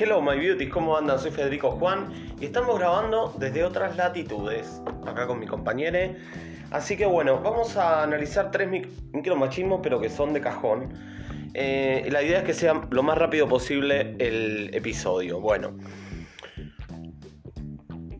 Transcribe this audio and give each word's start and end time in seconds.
Hello 0.00 0.22
my 0.22 0.38
beauties, 0.38 0.70
¿cómo 0.70 0.96
andan? 0.96 1.18
Soy 1.18 1.32
Federico 1.32 1.72
Juan 1.72 2.12
y 2.40 2.44
estamos 2.44 2.78
grabando 2.78 3.34
desde 3.36 3.64
otras 3.64 3.96
latitudes, 3.96 4.80
acá 5.04 5.26
con 5.26 5.40
mi 5.40 5.46
compañera. 5.46 6.14
Así 6.70 6.96
que 6.96 7.04
bueno, 7.04 7.40
vamos 7.40 7.76
a 7.76 8.04
analizar 8.04 8.52
tres 8.52 8.68
micromachismos 9.12 9.80
pero 9.82 10.00
que 10.00 10.08
son 10.08 10.32
de 10.32 10.40
cajón. 10.40 10.94
Eh, 11.52 12.06
la 12.12 12.22
idea 12.22 12.38
es 12.38 12.44
que 12.44 12.54
sea 12.54 12.80
lo 12.88 13.02
más 13.02 13.18
rápido 13.18 13.48
posible 13.48 14.14
el 14.20 14.72
episodio. 14.72 15.40
Bueno. 15.40 15.76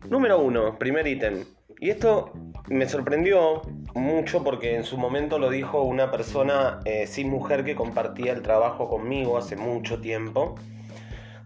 Número 0.09 0.37
uno, 0.37 0.77
primer 0.77 1.07
ítem. 1.07 1.45
Y 1.79 1.91
esto 1.91 2.33
me 2.67 2.89
sorprendió 2.89 3.61
mucho 3.95 4.43
porque 4.43 4.75
en 4.75 4.83
su 4.83 4.97
momento 4.97 5.39
lo 5.39 5.49
dijo 5.49 5.83
una 5.83 6.11
persona 6.11 6.81
eh, 6.83 7.07
sin 7.07 7.29
mujer 7.29 7.63
que 7.63 7.73
compartía 7.73 8.33
el 8.33 8.41
trabajo 8.41 8.89
conmigo 8.89 9.37
hace 9.37 9.55
mucho 9.55 10.01
tiempo 10.01 10.55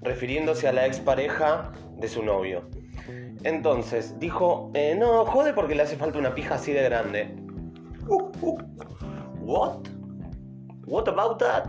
refiriéndose 0.04 0.68
a 0.68 0.74
la 0.74 0.86
expareja 0.86 1.72
de 1.98 2.08
su 2.08 2.24
novio. 2.24 2.64
Entonces 3.44 4.18
dijo, 4.20 4.72
eh, 4.74 4.96
no, 4.98 5.26
jode 5.26 5.54
porque 5.54 5.76
le 5.76 5.84
hace 5.84 5.98
falta 5.98 6.20
una 6.20 6.34
pija 6.34 6.56
así 6.56 6.72
de 6.72 6.84
grande. 6.84 7.36
Uh, 8.08 8.32
uh. 8.42 8.58
What? 9.42 9.88
What 10.86 11.08
about 11.08 11.40
that? 11.40 11.66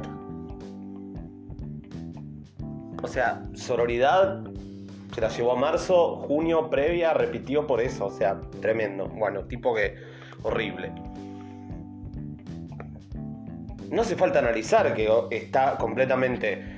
O 3.03 3.07
sea, 3.07 3.43
sororidad 3.55 4.45
se 5.15 5.21
la 5.21 5.29
llevó 5.29 5.53
a 5.53 5.57
marzo, 5.57 6.17
junio, 6.17 6.71
previa, 6.71 7.13
repitió 7.13 7.67
por 7.67 7.81
eso. 7.81 8.07
O 8.07 8.11
sea, 8.11 8.41
tremendo. 8.61 9.09
Bueno, 9.09 9.45
tipo 9.45 9.75
que 9.75 9.97
horrible. 10.43 10.93
No 13.91 14.03
hace 14.03 14.17
falta 14.17 14.39
analizar 14.39 14.95
que 14.95 15.09
está 15.31 15.77
completamente 15.77 16.74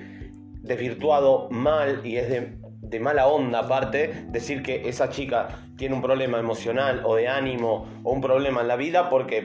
desvirtuado 0.66 1.48
mal 1.50 2.00
y 2.04 2.16
es 2.16 2.28
de, 2.28 3.00
mala 3.00 3.26
onda 3.26 3.60
aparte 3.60 4.26
decir 4.28 4.62
que 4.62 4.88
esa 4.88 5.10
chica 5.10 5.48
tiene 5.76 5.94
un 5.94 6.00
problema 6.00 6.38
emocional 6.38 7.02
o 7.04 7.16
de 7.16 7.28
ánimo 7.28 7.86
o 8.02 8.12
un 8.12 8.20
problema 8.20 8.62
en 8.62 8.68
la 8.68 8.76
vida 8.76 9.10
porque, 9.10 9.44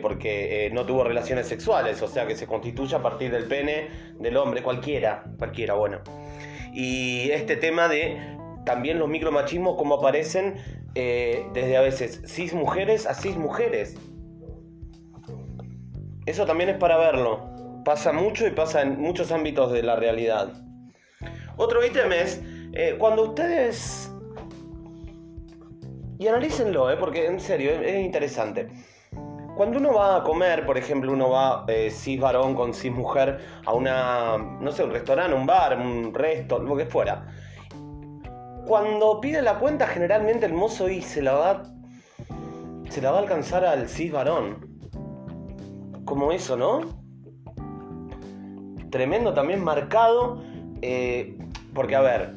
eh, 0.66 0.70
no 0.72 0.86
tuvo 0.86 1.04
relaciones 1.04 1.48
sexuales, 1.48 2.02
o 2.02 2.08
sea 2.08 2.28
que 2.28 2.36
se 2.36 2.48
constituye 2.48 2.96
a 2.96 3.02
partir 3.02 3.32
del 3.32 3.46
pene 3.46 3.88
del 4.20 4.38
hombre, 4.38 4.64
cualquiera, 4.64 5.24
cualquiera, 5.38 5.74
bueno. 5.74 6.00
Y 6.74 7.30
este 7.32 7.58
tema 7.58 7.88
de 7.88 8.18
también 8.66 9.00
los 9.00 9.10
micromachismos 9.10 9.76
como 9.76 9.96
aparecen 9.96 10.56
eh, 10.96 11.46
desde 11.54 11.78
a 11.78 11.82
veces 11.82 12.22
cis 12.26 12.54
mujeres 12.54 13.06
a 13.06 13.14
cis 13.14 13.36
mujeres. 13.36 13.98
Eso 16.26 16.46
también 16.46 16.70
es 16.70 16.78
para 16.78 16.98
verlo. 16.98 17.50
Pasa 17.84 18.14
mucho 18.14 18.46
y 18.46 18.52
pasa 18.52 18.84
en 18.84 19.02
muchos 19.02 19.32
ámbitos 19.32 19.72
de 19.72 19.84
la 19.84 19.96
realidad. 19.96 20.54
Otro 21.62 21.86
ítem 21.86 22.12
es, 22.12 22.42
eh, 22.74 22.96
cuando 22.98 23.22
ustedes... 23.22 24.12
Y 26.18 26.28
analícenlo, 26.28 26.90
eh, 26.90 26.98
porque 26.98 27.28
en 27.28 27.40
serio, 27.40 27.74
es, 27.74 28.04
interesante. 28.04 28.68
Cuando 29.56 29.78
uno 29.78 29.94
va 29.94 30.16
a 30.16 30.24
comer, 30.24 30.66
por 30.66 30.80
ejemplo, 30.80 31.14
uno 31.14 31.30
va 31.30 31.66
eh, 31.68 31.92
cis 31.92 32.20
varón 32.20 32.56
con 32.56 32.74
cis 32.74 32.92
mujer 32.92 33.42
a 33.64 33.74
una, 33.74 34.38
no 34.38 34.72
sé, 34.72 34.84
un 34.84 34.90
restaurante, 34.90 35.36
un 35.36 35.46
bar, 35.46 35.78
un 35.78 36.12
resto, 36.16 36.58
lo 36.58 36.76
que 36.76 36.88
fuera. 36.88 37.28
Cuando 38.66 39.22
pide 39.22 39.44
la 39.44 39.60
cuenta, 39.60 39.86
generalmente 39.86 40.48
el 40.48 40.54
mozo 40.54 40.90
y 40.90 41.04
se 41.04 41.22
la 41.22 41.34
va, 41.34 41.64
se 42.90 43.02
la 43.04 43.12
va 43.12 43.20
a 43.20 43.22
alcanzar 43.22 43.66
al 43.66 43.88
cis 43.88 44.12
varón. 44.12 44.68
Como 46.06 46.32
eso, 46.32 46.58
¿no? 46.58 47.04
Tremendo 48.90 49.36
también 49.36 49.64
marcado. 49.64 50.42
Eh, 50.82 51.38
porque, 51.74 51.96
a 51.96 52.02
ver, 52.02 52.34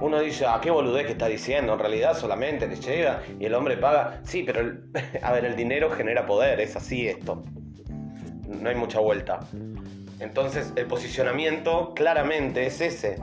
uno 0.00 0.20
dice, 0.20 0.44
¿a 0.44 0.54
ah, 0.54 0.60
qué 0.60 0.70
boludez 0.70 1.06
que 1.06 1.12
está 1.12 1.26
diciendo? 1.26 1.74
En 1.74 1.78
realidad 1.78 2.16
solamente 2.16 2.66
le 2.66 2.76
llega 2.76 3.22
y 3.38 3.44
el 3.46 3.54
hombre 3.54 3.76
paga. 3.76 4.20
Sí, 4.24 4.42
pero, 4.44 4.60
a 5.22 5.32
ver, 5.32 5.44
el 5.44 5.56
dinero 5.56 5.90
genera 5.90 6.26
poder, 6.26 6.60
es 6.60 6.76
así 6.76 7.06
esto. 7.08 7.42
No 8.48 8.68
hay 8.68 8.74
mucha 8.74 9.00
vuelta. 9.00 9.40
Entonces, 10.20 10.72
el 10.76 10.86
posicionamiento 10.86 11.92
claramente 11.94 12.66
es 12.66 12.80
ese. 12.80 13.16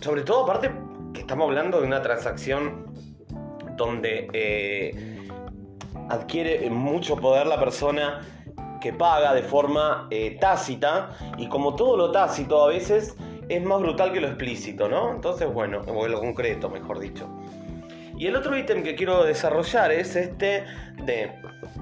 Sobre 0.00 0.22
todo, 0.22 0.44
aparte, 0.44 0.70
que 1.12 1.20
estamos 1.20 1.48
hablando 1.48 1.80
de 1.80 1.86
una 1.86 2.00
transacción 2.00 2.86
donde 3.76 4.28
eh, 4.32 5.28
adquiere 6.08 6.68
mucho 6.70 7.16
poder 7.16 7.46
la 7.46 7.58
persona 7.58 8.20
que 8.80 8.92
paga 8.92 9.34
de 9.34 9.42
forma 9.42 10.08
eh, 10.10 10.38
tácita 10.40 11.10
y 11.36 11.48
como 11.48 11.76
todo 11.76 11.96
lo 11.96 12.10
tácito 12.10 12.64
a 12.64 12.68
veces 12.68 13.14
es 13.50 13.60
más 13.64 13.80
brutal 13.80 14.12
que 14.12 14.20
lo 14.20 14.28
explícito, 14.28 14.88
¿no? 14.88 15.12
Entonces, 15.12 15.52
bueno, 15.52 15.82
o 15.88 16.06
lo 16.06 16.20
concreto, 16.20 16.70
mejor 16.70 17.00
dicho. 17.00 17.28
Y 18.16 18.28
el 18.28 18.36
otro 18.36 18.56
ítem 18.56 18.84
que 18.84 18.94
quiero 18.94 19.24
desarrollar 19.24 19.90
es 19.90 20.14
este 20.14 20.64
de... 21.04 21.32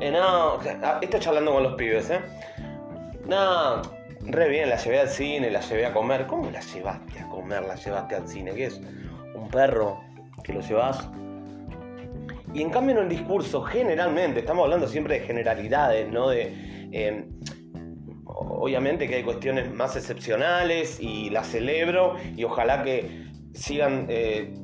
Eh, 0.00 0.10
no, 0.10 0.58
esto 1.02 1.18
charlando 1.18 1.52
con 1.52 1.62
los 1.62 1.74
pibes, 1.74 2.08
¿eh? 2.08 2.20
No, 3.26 3.82
re 4.22 4.48
bien, 4.48 4.70
la 4.70 4.76
llevé 4.76 5.00
al 5.00 5.08
cine, 5.10 5.50
la 5.50 5.60
llevé 5.60 5.84
a 5.84 5.92
comer. 5.92 6.26
¿Cómo 6.26 6.50
la 6.50 6.60
llevaste 6.60 7.20
a 7.20 7.28
comer? 7.28 7.62
La 7.64 7.74
llevaste 7.74 8.14
al 8.14 8.26
cine. 8.26 8.54
¿Qué 8.54 8.64
es? 8.64 8.80
¿Un 9.34 9.48
perro 9.50 10.00
que 10.42 10.54
lo 10.54 10.60
llevas? 10.60 11.06
Y 12.54 12.62
en 12.62 12.70
cambio 12.70 12.96
en 12.96 13.02
el 13.02 13.08
discurso, 13.10 13.60
generalmente, 13.60 14.40
estamos 14.40 14.64
hablando 14.64 14.88
siempre 14.88 15.20
de 15.20 15.26
generalidades, 15.26 16.08
¿no? 16.10 16.30
De... 16.30 16.50
Eh, 16.92 17.26
obviamente 18.50 19.08
que 19.08 19.16
hay 19.16 19.22
cuestiones 19.22 19.72
más 19.72 19.96
excepcionales 19.96 20.98
y 21.00 21.30
las 21.30 21.48
celebro 21.48 22.16
y 22.36 22.44
ojalá 22.44 22.82
que 22.82 23.26
sigan 23.54 24.06
eh, 24.08 24.54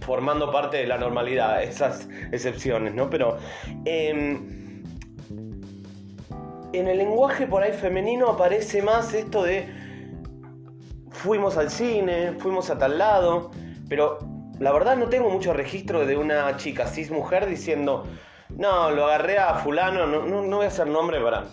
formando 0.00 0.50
parte 0.50 0.78
de 0.78 0.86
la 0.86 0.98
normalidad 0.98 1.62
esas 1.62 2.08
excepciones, 2.32 2.94
¿no? 2.94 3.10
Pero 3.10 3.38
em, 3.84 4.82
en 6.72 6.88
el 6.88 6.98
lenguaje 6.98 7.46
por 7.46 7.62
ahí 7.62 7.72
femenino 7.72 8.28
aparece 8.28 8.82
más 8.82 9.14
esto 9.14 9.42
de 9.42 9.66
fuimos 11.10 11.56
al 11.56 11.70
cine, 11.70 12.34
fuimos 12.38 12.70
a 12.70 12.78
tal 12.78 12.98
lado, 12.98 13.50
pero 13.88 14.18
la 14.60 14.72
verdad 14.72 14.96
no 14.96 15.08
tengo 15.08 15.30
mucho 15.30 15.52
registro 15.52 16.06
de 16.06 16.16
una 16.16 16.56
chica 16.56 16.86
cis 16.86 17.10
mujer 17.10 17.46
diciendo, 17.46 18.06
no, 18.50 18.90
lo 18.90 19.06
agarré 19.06 19.38
a 19.38 19.54
fulano, 19.54 20.06
no, 20.06 20.26
no 20.26 20.56
voy 20.56 20.64
a 20.64 20.68
hacer 20.68 20.86
nombre 20.86 21.20
para 21.20 21.46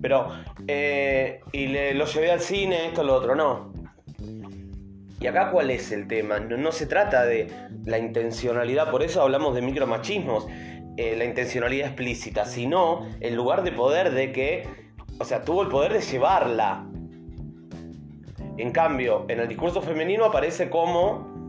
pero, 0.00 0.28
eh, 0.66 1.40
y 1.52 1.66
le, 1.66 1.94
lo 1.94 2.06
llevé 2.06 2.30
al 2.30 2.40
cine, 2.40 2.86
esto, 2.86 3.02
lo 3.02 3.14
otro, 3.14 3.34
no. 3.34 3.72
¿Y 5.20 5.26
acá 5.26 5.50
cuál 5.50 5.70
es 5.70 5.90
el 5.90 6.06
tema? 6.06 6.38
No, 6.38 6.70
se 6.70 6.86
trata 6.86 7.24
de 7.24 7.48
la 7.84 7.98
intencionalidad, 7.98 8.90
por 8.90 9.02
eso 9.02 9.20
hablamos 9.22 9.54
de 9.54 9.62
micromachismos, 9.62 10.46
eh, 10.96 11.16
la 11.16 11.24
intencionalidad 11.24 11.88
explícita, 11.88 12.44
sino 12.44 13.08
el 13.20 13.34
lugar 13.34 13.64
de 13.64 13.72
poder 13.72 14.12
de 14.12 14.32
que, 14.32 14.68
o 15.18 15.24
sea, 15.24 15.44
tuvo 15.44 15.62
el 15.62 15.68
poder 15.68 15.92
de 15.92 16.00
llevarla. 16.00 16.84
En 18.56 18.70
cambio, 18.70 19.24
en 19.28 19.40
el 19.40 19.48
discurso 19.48 19.82
femenino 19.82 20.24
aparece 20.24 20.70
como 20.70 21.47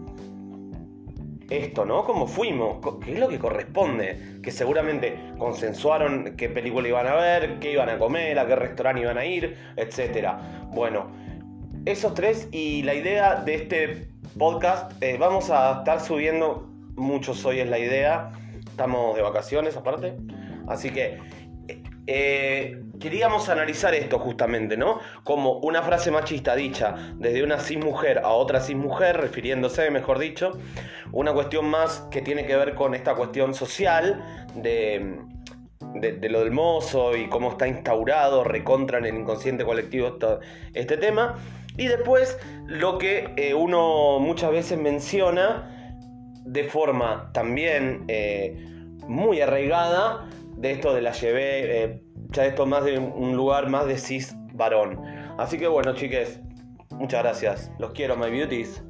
esto, 1.50 1.86
¿no? 1.86 2.04
Como 2.06 2.28
fuimos, 2.28 2.78
qué 3.04 3.14
es 3.14 3.20
lo 3.20 3.28
que 3.28 3.40
corresponde, 3.40 4.40
que 4.44 4.52
seguramente 4.52 5.18
consensuaron 5.38 6.36
qué 6.38 6.50
película 6.50 6.88
iban 6.88 7.08
a 7.08 7.16
ver, 7.16 7.60
qué 7.60 7.72
iban 7.74 7.90
a 7.90 7.98
comer, 7.98 8.38
a 8.38 8.48
qué 8.48 8.56
restaurante 8.56 9.02
iban 9.02 9.18
a 9.18 9.26
ir, 9.26 9.58
etc. 9.76 10.34
Bueno, 10.72 11.08
esos 11.86 12.14
tres 12.14 12.48
y 12.52 12.84
la 12.84 12.94
idea 12.94 13.36
de 13.36 13.56
este 13.56 14.10
podcast, 14.38 14.92
eh, 15.02 15.18
vamos 15.20 15.50
a 15.50 15.80
estar 15.80 16.02
subiendo 16.02 16.70
muchos 16.96 17.44
hoy 17.46 17.60
es 17.60 17.70
la 17.70 17.80
idea, 17.80 18.32
estamos 18.66 19.16
de 19.16 19.22
vacaciones 19.22 19.76
aparte, 19.76 20.16
así 20.68 20.90
que 20.92 21.18
eh, 22.12 22.82
queríamos 23.00 23.50
analizar 23.50 23.94
esto 23.94 24.18
justamente, 24.18 24.76
¿no? 24.76 25.00
Como 25.24 25.60
una 25.60 25.84
frase 25.84 26.10
machista 26.10 26.56
dicha 26.56 26.96
desde 27.14 27.44
una 27.44 27.60
cis 27.60 27.78
mujer 27.78 28.22
a 28.24 28.30
otra 28.30 28.62
cis 28.62 28.76
mujer, 28.76 29.18
refiriéndose, 29.18 29.92
mejor 29.92 30.18
dicho, 30.18 30.58
una 31.12 31.34
cuestión 31.34 31.70
más 31.70 32.08
que 32.10 32.24
tiene 32.24 32.48
que 32.48 32.56
ver 32.56 32.74
con 32.74 32.96
esta 32.96 33.14
cuestión 33.14 33.54
social 33.54 34.48
de, 34.56 35.20
lo 36.30 36.40
del 36.40 36.50
mozo 36.50 37.16
y 37.16 37.30
cómo 37.30 37.52
está 37.52 37.68
instaurado, 37.68 38.44
recontra 38.44 38.98
en 38.98 39.06
el 39.06 39.16
inconsciente 39.18 39.64
colectivo 39.64 40.18
este 40.74 40.98
tema. 40.98 41.36
Y 41.78 41.86
después 41.90 42.40
lo 42.66 42.98
que 42.98 43.36
eh, 43.38 43.54
uno 43.54 44.18
muchas 44.20 44.50
veces 44.50 44.80
menciona 44.80 45.94
de 46.44 46.64
forma 46.64 47.30
también 47.34 48.06
eh, 48.08 48.58
muy 49.08 49.42
arraigada 49.42 50.28
de 50.60 50.72
esto 50.72 50.94
de 50.94 51.02
la 51.02 51.14
llevé, 51.14 51.84
eh, 51.84 52.04
ya 52.32 52.46
esto 52.46 52.66
más 52.66 52.84
de 52.84 53.00
un 53.00 53.36
lugar 53.36 53.70
más 53.70 53.88
de 53.88 53.98
cis 53.98 54.36
varón. 54.54 55.00
Así 55.38 55.58
que 55.58 55.68
bueno, 55.68 55.94
chiques, 55.96 56.42
muchas 56.92 57.24
gracias. 57.24 57.72
Los 57.80 57.94
quiero, 57.94 58.18
my 58.18 58.30
beauties. 58.30 58.84